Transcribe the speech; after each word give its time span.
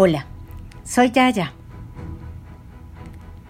Hola, 0.00 0.26
soy 0.84 1.10
Yaya. 1.10 1.54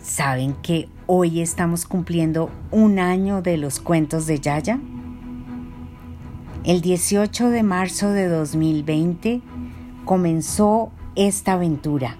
¿Saben 0.00 0.54
que 0.54 0.88
hoy 1.06 1.42
estamos 1.42 1.84
cumpliendo 1.84 2.50
un 2.70 2.98
año 2.98 3.42
de 3.42 3.58
los 3.58 3.80
cuentos 3.80 4.26
de 4.26 4.40
Yaya? 4.40 4.80
El 6.64 6.80
18 6.80 7.50
de 7.50 7.62
marzo 7.62 8.12
de 8.12 8.28
2020 8.28 9.42
comenzó 10.06 10.90
esta 11.16 11.52
aventura. 11.52 12.16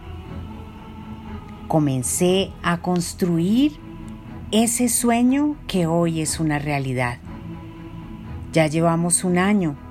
Comencé 1.67 2.53
a 2.63 2.83
construir 2.83 3.79
ese 4.51 4.91
sueño 4.91 5.57
que 5.67 5.87
hoy 5.87 6.21
es 6.21 6.39
una 6.39 6.59
realidad. 6.59 7.17
Ya 8.53 8.67
llevamos 8.67 9.25
un 9.25 9.39
año 9.39 9.88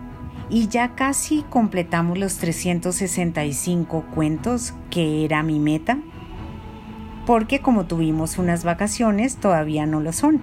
y 0.50 0.68
ya 0.68 0.96
casi 0.96 1.44
completamos 1.50 2.18
los 2.18 2.38
365 2.38 4.06
cuentos 4.14 4.74
que 4.90 5.26
era 5.26 5.44
mi 5.44 5.60
meta, 5.60 6.00
porque 7.26 7.60
como 7.60 7.86
tuvimos 7.86 8.38
unas 8.38 8.64
vacaciones 8.64 9.38
todavía 9.38 9.86
no 9.86 10.00
lo 10.00 10.14
son. 10.14 10.42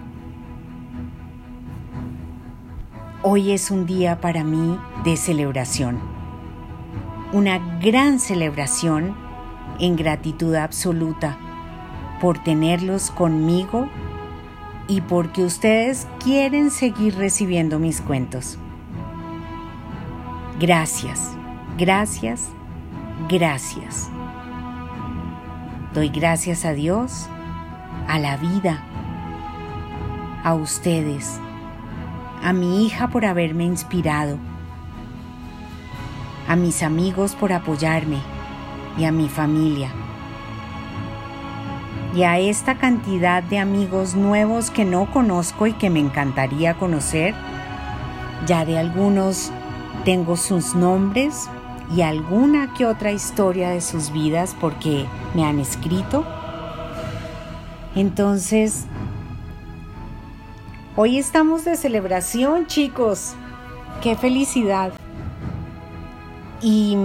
Hoy 3.22 3.52
es 3.52 3.70
un 3.70 3.86
día 3.86 4.20
para 4.20 4.44
mí 4.44 4.78
de 5.02 5.16
celebración, 5.16 5.98
una 7.32 7.58
gran 7.80 8.20
celebración 8.20 9.16
en 9.80 9.96
gratitud 9.96 10.54
absoluta 10.54 11.38
por 12.20 12.42
tenerlos 12.42 13.10
conmigo 13.10 13.88
y 14.88 15.00
porque 15.00 15.42
ustedes 15.42 16.06
quieren 16.22 16.70
seguir 16.70 17.16
recibiendo 17.16 17.78
mis 17.78 18.02
cuentos. 18.02 18.58
Gracias, 20.60 21.36
gracias, 21.76 22.48
gracias. 23.28 24.08
Doy 25.92 26.10
gracias 26.10 26.64
a 26.64 26.72
Dios, 26.72 27.28
a 28.06 28.20
la 28.20 28.36
vida, 28.36 28.80
a 30.44 30.54
ustedes, 30.54 31.40
a 32.40 32.52
mi 32.52 32.86
hija 32.86 33.08
por 33.08 33.24
haberme 33.24 33.64
inspirado, 33.64 34.38
a 36.46 36.54
mis 36.54 36.84
amigos 36.84 37.34
por 37.34 37.52
apoyarme 37.52 38.18
y 38.96 39.06
a 39.06 39.10
mi 39.12 39.28
familia. 39.28 39.90
Y 42.14 42.22
a 42.22 42.38
esta 42.38 42.76
cantidad 42.76 43.42
de 43.42 43.58
amigos 43.58 44.14
nuevos 44.14 44.70
que 44.70 44.84
no 44.84 45.10
conozco 45.10 45.66
y 45.66 45.72
que 45.72 45.90
me 45.90 45.98
encantaría 45.98 46.74
conocer, 46.74 47.34
ya 48.46 48.64
de 48.64 48.78
algunos 48.78 49.50
tengo 50.04 50.36
sus 50.36 50.74
nombres 50.74 51.48
y 51.94 52.02
alguna 52.02 52.74
que 52.74 52.86
otra 52.86 53.12
historia 53.12 53.70
de 53.70 53.80
sus 53.80 54.12
vidas 54.12 54.54
porque 54.60 55.06
me 55.34 55.44
han 55.44 55.58
escrito. 55.58 56.24
Entonces, 57.94 58.84
hoy 60.96 61.18
estamos 61.18 61.64
de 61.64 61.76
celebración, 61.76 62.66
chicos. 62.66 63.34
¡Qué 64.02 64.16
felicidad! 64.16 64.92
Y 66.60 66.96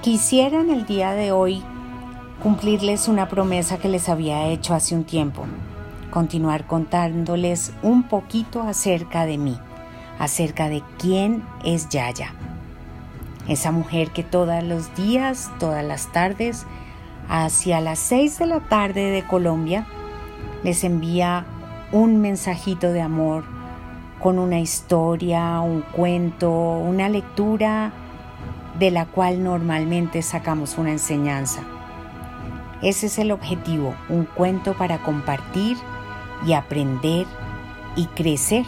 quisiera 0.00 0.60
en 0.60 0.70
el 0.70 0.86
día 0.86 1.12
de 1.12 1.32
hoy 1.32 1.62
cumplirles 2.42 3.06
una 3.06 3.28
promesa 3.28 3.78
que 3.78 3.88
les 3.88 4.08
había 4.08 4.48
hecho 4.48 4.74
hace 4.74 4.94
un 4.96 5.04
tiempo. 5.04 5.44
Continuar 6.10 6.66
contándoles 6.66 7.72
un 7.82 8.04
poquito 8.04 8.62
acerca 8.62 9.24
de 9.24 9.38
mí 9.38 9.58
acerca 10.22 10.68
de 10.68 10.84
quién 10.98 11.42
es 11.64 11.88
Yaya. 11.88 12.32
Esa 13.48 13.72
mujer 13.72 14.12
que 14.12 14.22
todos 14.22 14.62
los 14.62 14.94
días, 14.94 15.50
todas 15.58 15.84
las 15.84 16.12
tardes, 16.12 16.64
hacia 17.28 17.80
las 17.80 17.98
6 17.98 18.38
de 18.38 18.46
la 18.46 18.60
tarde 18.60 19.10
de 19.10 19.26
Colombia, 19.26 19.84
les 20.62 20.84
envía 20.84 21.44
un 21.90 22.20
mensajito 22.20 22.92
de 22.92 23.00
amor 23.00 23.42
con 24.20 24.38
una 24.38 24.60
historia, 24.60 25.58
un 25.58 25.80
cuento, 25.80 26.52
una 26.52 27.08
lectura 27.08 27.90
de 28.78 28.92
la 28.92 29.06
cual 29.06 29.42
normalmente 29.42 30.22
sacamos 30.22 30.78
una 30.78 30.92
enseñanza. 30.92 31.62
Ese 32.80 33.06
es 33.06 33.18
el 33.18 33.32
objetivo, 33.32 33.96
un 34.08 34.24
cuento 34.24 34.74
para 34.74 34.98
compartir 35.02 35.76
y 36.46 36.52
aprender 36.52 37.26
y 37.96 38.06
crecer. 38.06 38.64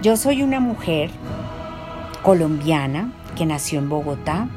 Yo 0.00 0.16
soy 0.16 0.44
una 0.44 0.60
mujer 0.60 1.10
colombiana 2.22 3.10
que 3.36 3.46
nació 3.46 3.80
en 3.80 3.88
Bogotá. 3.88 4.48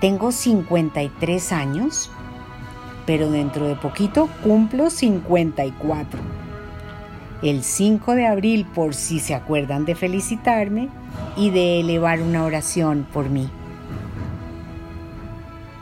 Tengo 0.00 0.32
53 0.32 1.52
años, 1.52 2.10
pero 3.06 3.30
dentro 3.30 3.68
de 3.68 3.76
poquito 3.76 4.28
cumplo 4.42 4.90
54. 4.90 6.18
El 7.42 7.62
5 7.62 8.14
de 8.16 8.26
abril, 8.26 8.66
por 8.74 8.92
si 8.92 9.20
se 9.20 9.36
acuerdan 9.36 9.84
de 9.84 9.94
felicitarme 9.94 10.88
y 11.36 11.50
de 11.50 11.78
elevar 11.78 12.22
una 12.22 12.42
oración 12.42 13.06
por 13.12 13.30
mí. 13.30 13.48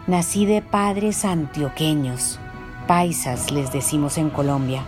Nací 0.06 0.44
de 0.44 0.60
padres 0.60 1.24
antioqueños, 1.24 2.38
paisas 2.86 3.50
les 3.50 3.72
decimos 3.72 4.18
en 4.18 4.28
Colombia. 4.28 4.82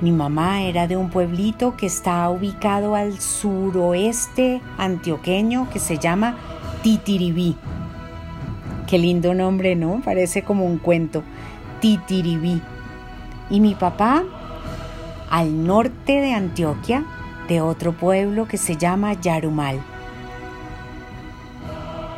Mi 0.00 0.12
mamá 0.12 0.62
era 0.62 0.86
de 0.86 0.96
un 0.96 1.08
pueblito 1.08 1.74
que 1.76 1.86
está 1.86 2.28
ubicado 2.28 2.94
al 2.94 3.18
suroeste 3.18 4.60
antioqueño 4.76 5.70
que 5.70 5.78
se 5.78 5.98
llama 5.98 6.36
Titiribí. 6.82 7.56
Qué 8.86 8.98
lindo 8.98 9.32
nombre, 9.32 9.74
¿no? 9.74 10.02
Parece 10.04 10.42
como 10.42 10.66
un 10.66 10.76
cuento. 10.78 11.22
Titiribí. 11.80 12.60
Y 13.48 13.60
mi 13.60 13.74
papá 13.74 14.22
al 15.30 15.66
norte 15.66 16.20
de 16.20 16.34
Antioquia, 16.34 17.04
de 17.48 17.62
otro 17.62 17.92
pueblo 17.92 18.46
que 18.46 18.58
se 18.58 18.76
llama 18.76 19.14
Yarumal. 19.14 19.80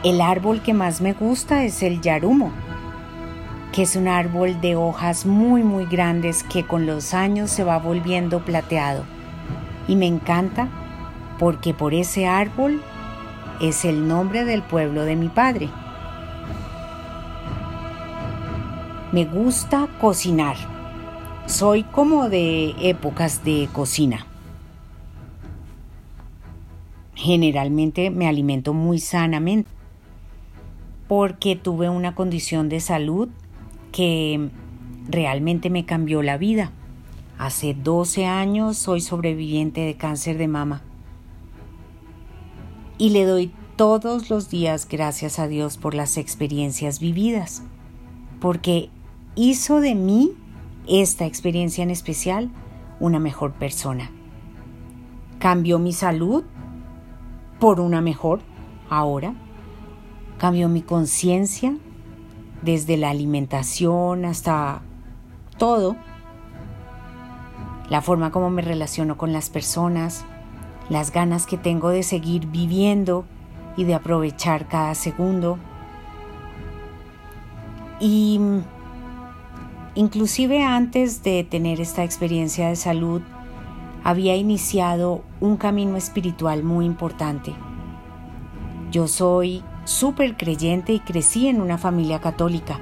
El 0.03 0.21
árbol 0.21 0.63
que 0.63 0.75
más 0.75 1.01
me 1.01 1.13
gusta 1.13 1.65
es 1.65 1.83
el 1.83 2.01
yarumo 2.01 2.53
que 3.73 3.83
es 3.83 3.97
un 3.97 4.09
árbol 4.09 4.61
de 4.61 4.77
hojas 4.77 5.27
muy 5.27 5.63
muy 5.63 5.87
grandes 5.87 6.43
que 6.43 6.65
con 6.65 6.87
los 6.87 7.15
años 7.15 7.51
se 7.51 7.65
va 7.65 7.79
volviendo 7.79 8.41
plateado. 8.41 9.05
Y 9.87 9.97
me 9.97 10.07
encanta 10.07 10.69
porque 11.39 11.75
por 11.75 11.95
ese 11.95 12.27
árbol 12.27 12.81
es 13.61 13.85
el 13.85 14.07
nombre 14.07 14.45
del 14.45 14.63
pueblo 14.63 15.05
de 15.05 15.17
mi 15.17 15.29
padre. 15.29 15.69
Me 19.13 19.25
gusta 19.25 19.89
cocinar. 20.01 20.57
Soy 21.47 21.83
como 21.83 22.29
de 22.29 22.75
épocas 22.81 23.43
de 23.43 23.69
cocina. 23.73 24.27
Generalmente 27.15 28.11
me 28.11 28.29
alimento 28.29 28.75
muy 28.75 28.99
sanamente 28.99 29.71
porque 31.09 31.57
tuve 31.57 31.89
una 31.89 32.15
condición 32.15 32.69
de 32.69 32.81
salud 32.81 33.29
que 33.99 34.51
realmente 35.09 35.71
me 35.71 35.85
cambió 35.85 36.23
la 36.23 36.39
vida. 36.39 36.71
Hace 37.37 37.75
12 37.75 38.27
años 38.27 38.77
soy 38.77 39.01
sobreviviente 39.01 39.81
de 39.81 39.97
cáncer 39.97 40.39
de 40.39 40.47
mama. 40.47 40.85
Y 42.97 43.11
le 43.11 43.25
doy 43.25 43.51
todos 43.75 44.31
los 44.31 44.51
días 44.51 44.87
gracias 44.89 45.41
a 45.41 45.49
Dios 45.49 45.79
por 45.79 45.95
las 45.95 46.17
experiencias 46.17 47.01
vividas, 47.01 47.65
porque 48.39 48.89
hizo 49.35 49.81
de 49.81 49.97
mí, 49.97 50.31
esta 50.87 51.27
experiencia 51.27 51.83
en 51.83 51.91
especial, 51.91 52.51
una 53.01 53.19
mejor 53.19 53.55
persona. 53.55 54.13
Cambió 55.41 55.81
mi 55.81 55.93
salud 55.93 56.45
por 57.59 57.81
una 57.81 58.01
mejor 58.01 58.43
ahora. 58.91 59.35
Cambió 60.39 60.69
mi 60.69 60.83
conciencia 60.83 61.77
desde 62.63 62.97
la 62.97 63.11
alimentación 63.11 64.25
hasta 64.25 64.83
todo, 65.57 65.97
la 67.89 68.03
forma 68.03 68.31
como 68.31 68.51
me 68.51 68.63
relaciono 68.63 69.17
con 69.17 69.33
las 69.33 69.51
personas, 69.51 70.25
las 70.89 71.13
ganas 71.13 71.47
que 71.47 71.57
tengo 71.57 71.91
de 71.91 72.03
seguir 72.03 72.47
viviendo 72.47 73.25
y 73.77 73.85
de 73.85 73.95
aprovechar 73.95 74.69
cada 74.69 74.95
segundo. 74.95 75.59
Y 78.01 78.41
inclusive 79.95 80.63
antes 80.63 81.23
de 81.23 81.45
tener 81.45 81.81
esta 81.81 82.05
experiencia 82.05 82.69
de 82.69 82.77
salud, 82.77 83.23
había 84.05 84.37
iniciado 84.37 85.23
un 85.41 85.57
camino 85.57 85.97
espiritual 85.97 86.63
muy 86.63 86.87
importante. 86.87 87.55
Yo 88.91 89.09
soy 89.09 89.63
súper 89.89 90.37
creyente 90.37 90.93
y 90.93 91.01
crecí 91.01 91.49
en 91.49 91.63
una 91.63 91.79
familia 91.79 92.21
católica, 92.21 92.79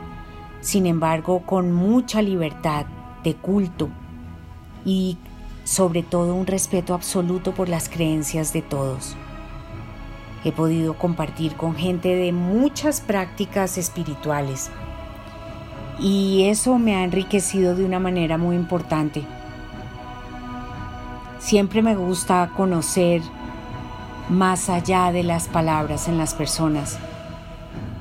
sin 0.60 0.86
embargo 0.86 1.42
con 1.46 1.72
mucha 1.72 2.20
libertad 2.20 2.84
de 3.22 3.34
culto 3.36 3.88
y 4.84 5.16
sobre 5.62 6.02
todo 6.02 6.34
un 6.34 6.46
respeto 6.46 6.94
absoluto 6.94 7.52
por 7.52 7.68
las 7.68 7.88
creencias 7.88 8.52
de 8.52 8.62
todos. 8.62 9.16
He 10.44 10.50
podido 10.50 10.94
compartir 10.94 11.54
con 11.54 11.76
gente 11.76 12.08
de 12.08 12.32
muchas 12.32 13.00
prácticas 13.00 13.78
espirituales 13.78 14.68
y 16.00 16.48
eso 16.48 16.76
me 16.76 16.96
ha 16.96 17.04
enriquecido 17.04 17.76
de 17.76 17.84
una 17.84 18.00
manera 18.00 18.36
muy 18.36 18.56
importante. 18.56 19.24
Siempre 21.38 21.82
me 21.82 21.94
gusta 21.94 22.50
conocer 22.56 23.22
más 24.28 24.68
allá 24.68 25.12
de 25.12 25.22
las 25.22 25.48
palabras 25.48 26.08
en 26.08 26.18
las 26.18 26.34
personas 26.34 26.98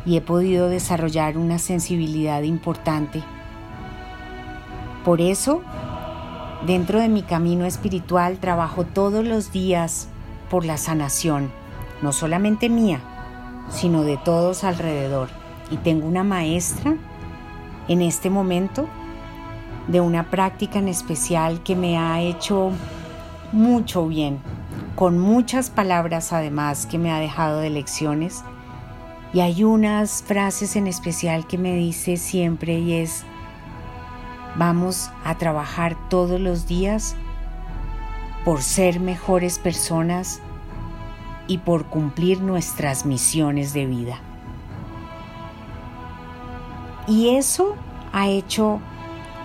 y 0.06 0.18
he 0.18 0.22
podido 0.22 0.70
desarrollar 0.70 1.38
una 1.38 1.60
sensibilidad 1.60 2.42
importante. 2.44 3.24
Por 5.04 5.22
eso, 5.22 5.62
dentro 6.66 7.00
de 7.00 7.10
mi 7.10 7.24
camino 7.24 7.66
espiritual 7.66 8.38
trabajo 8.38 8.84
todos 8.86 9.26
los 9.26 9.52
días 9.52 10.08
por 10.50 10.66
la 10.66 10.78
sanación, 10.78 11.52
no 12.02 12.12
solamente 12.12 12.70
mía, 12.70 13.00
sino 13.70 14.04
de 14.04 14.18
todos 14.18 14.64
alrededor. 14.64 15.30
Y 15.72 15.78
tengo 15.78 16.08
una 16.08 16.24
maestra 16.24 16.96
en 17.88 18.02
este 18.02 18.30
momento 18.30 18.88
de 19.88 20.02
una 20.02 20.30
práctica 20.30 20.80
en 20.80 20.88
especial 20.88 21.62
que 21.64 21.76
me 21.76 21.98
ha 21.98 22.22
hecho 22.22 22.72
mucho 23.52 24.08
bien, 24.08 24.40
con 24.96 25.20
muchas 25.20 25.70
palabras 25.70 26.32
además 26.32 26.86
que 26.86 26.98
me 26.98 27.12
ha 27.12 27.20
dejado 27.20 27.60
de 27.60 27.70
lecciones. 27.70 28.44
Y 29.34 29.42
hay 29.42 29.64
unas 29.64 30.24
frases 30.24 30.76
en 30.78 30.88
especial 30.88 31.46
que 31.46 31.58
me 31.58 31.76
dice 31.76 32.16
siempre 32.16 32.80
y 32.80 32.94
es, 32.94 33.26
vamos 34.56 35.12
a 35.26 35.38
trabajar 35.38 35.98
todos 36.10 36.40
los 36.40 36.68
días 36.68 37.16
por 38.46 38.62
ser 38.62 39.02
mejores 39.02 39.60
personas 39.60 40.40
y 41.48 41.58
por 41.58 41.86
cumplir 41.86 42.42
nuestras 42.42 43.06
misiones 43.06 43.74
de 43.74 43.86
vida. 43.86 44.20
Y 47.08 47.36
eso 47.36 47.76
ha 48.14 48.28
hecho 48.28 48.80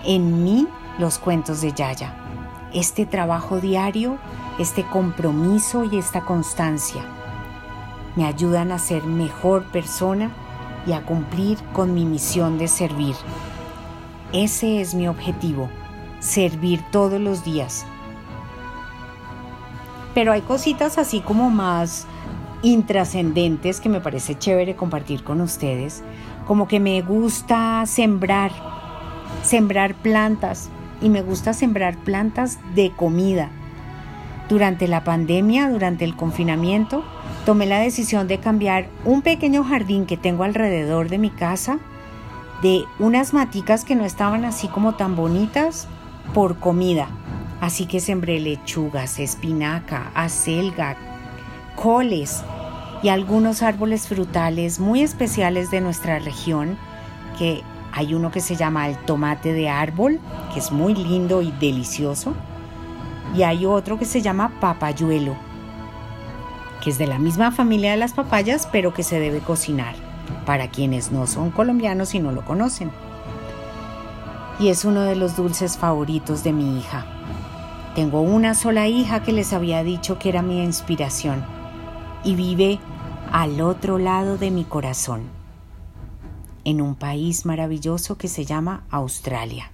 en 0.05 0.43
mí 0.43 0.67
los 0.97 1.19
cuentos 1.19 1.61
de 1.61 1.73
Yaya, 1.73 2.15
este 2.73 3.05
trabajo 3.05 3.59
diario, 3.59 4.17
este 4.59 4.83
compromiso 4.83 5.83
y 5.83 5.97
esta 5.97 6.21
constancia. 6.21 7.03
Me 8.15 8.25
ayudan 8.25 8.71
a 8.71 8.79
ser 8.79 9.03
mejor 9.03 9.63
persona 9.65 10.31
y 10.85 10.93
a 10.93 11.01
cumplir 11.03 11.57
con 11.73 11.93
mi 11.93 12.05
misión 12.05 12.57
de 12.57 12.67
servir. 12.67 13.15
Ese 14.33 14.81
es 14.81 14.93
mi 14.93 15.07
objetivo, 15.07 15.69
servir 16.19 16.83
todos 16.91 17.19
los 17.19 17.43
días. 17.43 17.85
Pero 20.13 20.31
hay 20.31 20.41
cositas 20.41 20.97
así 20.97 21.21
como 21.21 21.49
más 21.49 22.05
intrascendentes 22.63 23.79
que 23.79 23.89
me 23.89 24.01
parece 24.01 24.37
chévere 24.37 24.75
compartir 24.75 25.23
con 25.23 25.41
ustedes, 25.41 26.03
como 26.45 26.67
que 26.67 26.79
me 26.79 27.01
gusta 27.01 27.85
sembrar, 27.85 28.51
sembrar 29.43 29.95
plantas 29.95 30.69
y 31.01 31.09
me 31.09 31.21
gusta 31.21 31.53
sembrar 31.53 31.97
plantas 31.97 32.59
de 32.75 32.91
comida. 32.91 33.49
Durante 34.51 34.89
la 34.89 35.05
pandemia, 35.05 35.69
durante 35.69 36.03
el 36.03 36.17
confinamiento, 36.17 37.05
tomé 37.45 37.65
la 37.65 37.79
decisión 37.79 38.27
de 38.27 38.39
cambiar 38.39 38.89
un 39.05 39.21
pequeño 39.21 39.63
jardín 39.63 40.05
que 40.05 40.17
tengo 40.17 40.43
alrededor 40.43 41.07
de 41.07 41.19
mi 41.19 41.29
casa 41.29 41.79
de 42.61 42.83
unas 42.99 43.33
maticas 43.33 43.85
que 43.85 43.95
no 43.95 44.03
estaban 44.03 44.43
así 44.43 44.67
como 44.67 44.95
tan 44.95 45.15
bonitas 45.15 45.87
por 46.33 46.57
comida. 46.57 47.07
Así 47.61 47.85
que 47.85 48.01
sembré 48.01 48.41
lechugas, 48.41 49.19
espinaca, 49.19 50.11
acelga, 50.15 50.97
coles, 51.77 52.43
y 53.01 53.07
algunos 53.07 53.63
árboles 53.63 54.09
frutales 54.09 54.81
muy 54.81 55.01
especiales 55.01 55.71
de 55.71 55.79
nuestra 55.79 56.19
región, 56.19 56.77
que 57.39 57.63
hay 57.93 58.13
uno 58.13 58.31
que 58.31 58.41
se 58.41 58.57
llama 58.57 58.89
el 58.89 58.97
tomate 58.97 59.53
de 59.53 59.69
árbol, 59.69 60.19
que 60.53 60.59
es 60.59 60.73
muy 60.73 60.93
lindo 60.93 61.41
y 61.41 61.53
delicioso, 61.53 62.35
y 63.35 63.43
hay 63.43 63.65
otro 63.65 63.97
que 63.97 64.05
se 64.05 64.21
llama 64.21 64.59
papayuelo, 64.59 65.35
que 66.81 66.89
es 66.89 66.97
de 66.97 67.07
la 67.07 67.19
misma 67.19 67.51
familia 67.51 67.91
de 67.91 67.97
las 67.97 68.13
papayas, 68.13 68.67
pero 68.71 68.93
que 68.93 69.03
se 69.03 69.19
debe 69.19 69.39
cocinar, 69.39 69.95
para 70.45 70.69
quienes 70.69 71.11
no 71.11 71.27
son 71.27 71.51
colombianos 71.51 72.13
y 72.15 72.19
no 72.19 72.31
lo 72.31 72.43
conocen. 72.43 72.91
Y 74.59 74.69
es 74.69 74.85
uno 74.85 75.01
de 75.01 75.15
los 75.15 75.35
dulces 75.35 75.77
favoritos 75.77 76.43
de 76.43 76.53
mi 76.53 76.77
hija. 76.77 77.05
Tengo 77.95 78.21
una 78.21 78.53
sola 78.53 78.87
hija 78.87 79.23
que 79.23 79.31
les 79.31 79.53
había 79.53 79.83
dicho 79.83 80.17
que 80.17 80.29
era 80.29 80.41
mi 80.41 80.63
inspiración 80.63 81.43
y 82.23 82.35
vive 82.35 82.79
al 83.31 83.61
otro 83.61 83.97
lado 83.97 84.37
de 84.37 84.51
mi 84.51 84.63
corazón, 84.65 85.23
en 86.63 86.81
un 86.81 86.95
país 86.95 87.45
maravilloso 87.45 88.17
que 88.17 88.27
se 88.27 88.45
llama 88.45 88.83
Australia. 88.91 89.71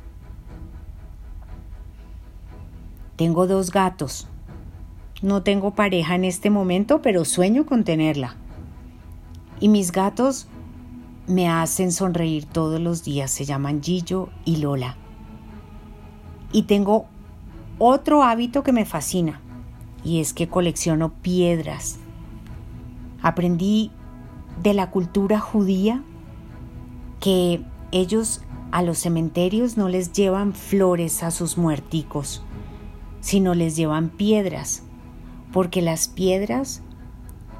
Tengo 3.17 3.45
dos 3.47 3.71
gatos. 3.71 4.29
No 5.21 5.43
tengo 5.43 5.71
pareja 5.71 6.15
en 6.15 6.23
este 6.23 6.49
momento, 6.49 7.01
pero 7.01 7.25
sueño 7.25 7.65
con 7.65 7.83
tenerla. 7.83 8.37
Y 9.59 9.67
mis 9.67 9.91
gatos 9.91 10.47
me 11.27 11.49
hacen 11.49 11.91
sonreír 11.91 12.45
todos 12.45 12.79
los 12.79 13.03
días. 13.03 13.29
Se 13.31 13.43
llaman 13.43 13.83
Gillo 13.83 14.29
y 14.45 14.57
Lola. 14.57 14.95
Y 16.53 16.63
tengo 16.63 17.07
otro 17.79 18.23
hábito 18.23 18.63
que 18.63 18.71
me 18.71 18.85
fascina, 18.85 19.41
y 20.03 20.21
es 20.21 20.33
que 20.33 20.47
colecciono 20.47 21.09
piedras 21.09 21.99
Aprendí 23.21 23.91
de 24.61 24.73
la 24.73 24.91
cultura 24.91 25.39
judía 25.39 26.03
que 27.19 27.61
ellos 27.91 28.41
a 28.71 28.81
los 28.81 28.99
cementerios 28.99 29.77
no 29.77 29.89
les 29.89 30.11
llevan 30.13 30.53
flores 30.53 31.23
a 31.23 31.31
sus 31.31 31.57
muerticos, 31.57 32.43
sino 33.21 33.53
les 33.55 33.75
llevan 33.75 34.09
piedras, 34.09 34.83
porque 35.51 35.81
las 35.81 36.07
piedras 36.07 36.81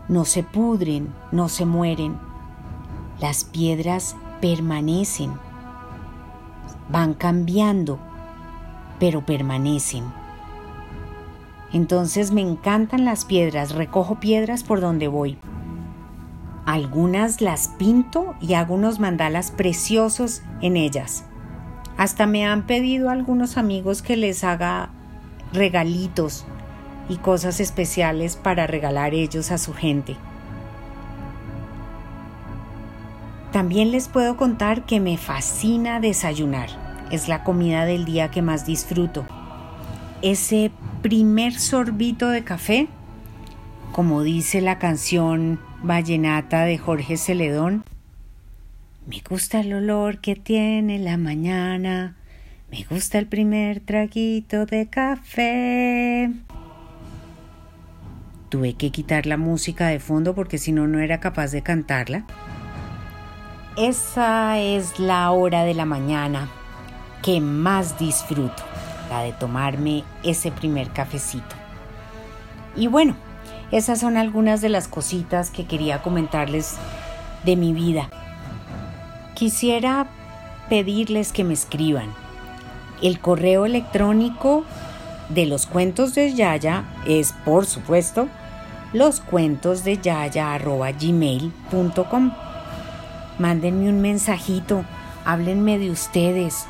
no 0.08 0.26
se 0.26 0.44
pudren, 0.44 1.14
no 1.32 1.50
se 1.50 1.66
mueren, 1.66 2.18
las 3.20 3.44
piedras 3.44 4.16
permanecen, 4.40 5.32
van 6.90 7.14
cambiando, 7.14 8.00
pero 9.00 9.26
permanecen. 9.26 10.04
Entonces 11.74 12.32
me 12.32 12.42
encantan 12.42 13.04
las 13.04 13.26
piedras, 13.26 13.74
recojo 13.74 14.20
piedras 14.20 14.64
por 14.64 14.80
donde 14.80 15.08
voy. 15.08 15.38
Algunas 16.66 17.42
las 17.42 17.70
pinto 17.70 18.36
y 18.42 18.54
hago 18.54 18.76
unos 18.76 19.00
mandalas 19.00 19.52
preciosos 19.52 20.42
en 20.62 20.78
ellas. 20.78 21.26
Hasta 21.98 22.28
me 22.28 22.46
han 22.46 22.68
pedido 22.68 23.10
algunos 23.10 23.58
amigos 23.58 24.02
que 24.02 24.18
les 24.18 24.44
haga 24.44 24.92
regalitos 25.54 26.46
y 27.10 27.18
cosas 27.18 27.60
especiales 27.60 28.36
para 28.36 28.68
regalar 28.68 29.14
ellos 29.14 29.52
a 29.52 29.58
su 29.58 29.74
gente. 29.74 30.16
También 33.52 33.92
les 33.92 34.08
puedo 34.08 34.38
contar 34.38 34.86
que 34.86 35.00
me 35.00 35.18
fascina 35.18 36.00
desayunar. 36.00 36.70
Es 37.12 37.28
la 37.28 37.44
comida 37.44 37.86
del 37.86 38.06
día 38.06 38.30
que 38.30 38.42
más 38.42 38.66
disfruto. 38.66 39.26
Ese 40.22 40.72
primer 41.02 41.58
sorbito 41.58 42.30
de 42.30 42.44
café, 42.44 42.88
como 43.94 44.22
dice 44.24 44.62
la 44.62 44.78
canción 44.78 45.60
vallenata 45.82 46.66
de 46.66 46.78
Jorge 46.78 47.18
Celedón. 47.18 47.84
Me 49.06 49.24
gusta 49.28 49.62
el 49.62 49.74
olor 49.74 50.20
que 50.20 50.36
tiene 50.36 51.00
la 51.00 51.18
mañana, 51.18 52.18
me 52.72 52.84
gusta 52.90 53.18
el 53.18 53.28
primer 53.28 53.80
traguito 53.80 54.66
de 54.66 54.88
café. 54.90 56.32
Tuve 58.50 58.74
que 58.74 58.92
quitar 58.92 59.26
la 59.26 59.38
música 59.38 59.88
de 59.88 60.00
fondo 60.00 60.36
porque 60.36 60.58
si 60.58 60.72
no, 60.72 60.88
no 60.88 61.00
era 61.00 61.20
capaz 61.20 61.52
de 61.52 61.62
cantarla. 61.62 62.26
Esa 63.78 64.60
es 64.60 65.00
la 65.00 65.32
hora 65.32 65.64
de 65.64 65.74
la 65.74 65.86
mañana 65.86 66.50
que 67.22 67.42
más 67.42 68.00
disfruto 68.00 68.64
la 69.10 69.22
de 69.22 69.34
tomarme 69.34 70.04
ese 70.24 70.52
primer 70.52 70.90
cafecito. 70.90 71.56
Y 72.76 72.88
bueno, 72.88 73.16
esas 73.72 74.00
son 74.00 74.18
algunas 74.18 74.62
de 74.62 74.70
las 74.70 74.88
cositas 74.88 75.50
que 75.50 75.66
quería 75.66 76.02
comentarles 76.02 76.76
de 77.46 77.56
mi 77.56 77.74
vida. 77.74 78.10
Quisiera 79.36 80.08
pedirles 80.70 81.32
que 81.32 81.44
me 81.44 81.54
escriban. 81.54 82.27
El 83.02 83.20
correo 83.20 83.66
electrónico 83.66 84.64
de 85.30 85.46
los 85.46 85.66
cuentos 85.66 86.14
de 86.16 86.34
Yaya 86.34 86.86
es, 87.06 87.34
por 87.46 87.66
supuesto, 87.66 88.28
los 88.94 89.20
cuentos 89.20 89.84
de 89.84 89.98
yaya.gmail.com. 89.98 92.32
Mándenme 93.38 93.90
un 93.90 94.00
mensajito, 94.02 94.86
háblenme 95.26 95.78
de 95.78 95.92
ustedes, 95.92 96.66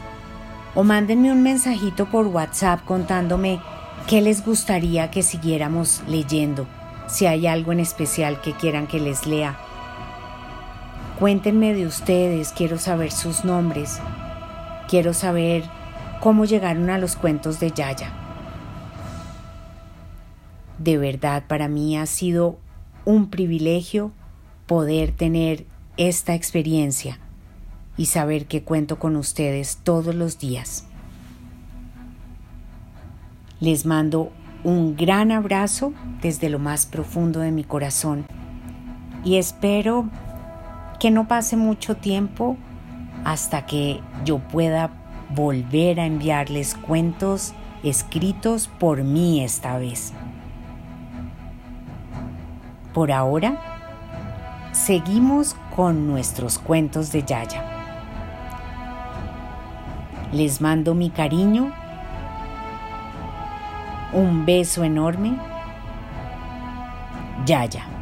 o 0.75 0.83
mándenme 0.83 1.31
un 1.31 1.43
mensajito 1.43 2.07
por 2.07 2.27
WhatsApp 2.27 2.83
contándome 2.85 3.61
qué 4.07 4.21
les 4.21 4.45
gustaría 4.45 5.11
que 5.11 5.23
siguiéramos 5.23 6.01
leyendo. 6.07 6.67
si 7.07 7.25
hay 7.25 7.47
algo 7.47 7.71
en 7.71 7.79
especial 7.79 8.41
que 8.41 8.51
quieran 8.51 8.85
que 8.85 8.99
les 8.99 9.25
lea. 9.25 9.55
Cuéntenme 11.19 11.73
de 11.73 11.87
ustedes, 11.87 12.51
quiero 12.51 12.77
saber 12.77 13.11
sus 13.11 13.45
nombres, 13.45 14.01
quiero 14.89 15.13
saber 15.13 15.63
cómo 16.21 16.45
llegaron 16.45 16.89
a 16.89 16.97
los 16.97 17.15
cuentos 17.15 17.59
de 17.59 17.71
Yaya. 17.71 18.11
De 20.79 20.97
verdad, 20.97 21.43
para 21.47 21.67
mí 21.67 21.97
ha 21.97 22.05
sido 22.05 22.59
un 23.05 23.29
privilegio 23.29 24.11
poder 24.67 25.11
tener 25.11 25.65
esta 25.97 26.35
experiencia 26.35 27.19
y 27.97 28.05
saber 28.07 28.45
que 28.45 28.63
cuento 28.63 28.99
con 28.99 29.15
ustedes 29.15 29.79
todos 29.83 30.13
los 30.13 30.37
días. 30.37 30.85
Les 33.59 33.85
mando 33.85 34.31
un 34.63 34.95
gran 34.95 35.31
abrazo 35.31 35.93
desde 36.21 36.49
lo 36.49 36.59
más 36.59 36.85
profundo 36.85 37.39
de 37.39 37.51
mi 37.51 37.63
corazón 37.63 38.25
y 39.23 39.37
espero 39.37 40.09
que 40.99 41.11
no 41.11 41.27
pase 41.27 41.57
mucho 41.57 41.95
tiempo 41.95 42.57
hasta 43.23 43.65
que 43.65 44.01
yo 44.25 44.39
pueda 44.39 44.91
volver 45.29 45.99
a 45.99 46.05
enviarles 46.05 46.75
cuentos 46.75 47.53
escritos 47.83 48.67
por 48.67 49.03
mí 49.03 49.43
esta 49.43 49.77
vez. 49.77 50.13
Por 52.93 53.11
ahora, 53.11 53.57
seguimos 54.71 55.55
con 55.75 56.07
nuestros 56.07 56.57
cuentos 56.57 57.11
de 57.11 57.23
Yaya. 57.23 57.63
Les 60.31 60.59
mando 60.61 60.93
mi 60.95 61.09
cariño, 61.09 61.71
un 64.13 64.45
beso 64.45 64.83
enorme, 64.83 65.37
Yaya. 67.45 67.96